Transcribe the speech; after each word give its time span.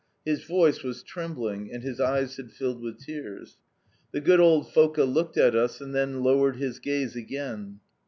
his 0.25 0.43
voice, 0.45 0.81
was 0.81 1.03
trembling, 1.03 1.71
and 1.71 1.83
his 1.83 1.99
eyes 2.01 2.37
had 2.37 2.51
filled 2.51 2.81
with 2.81 2.97
tears. 2.99 3.59
The 4.11 4.19
good, 4.19 4.39
old 4.39 4.65
Foka 4.73 5.03
looked 5.05 5.37
at 5.37 5.53
us, 5.55 5.79
and 5.79 5.93
then 5.93 6.23
lowered 6.23 6.55
his 6.55 6.79
gaze 6.79 7.15
again. 7.15 7.79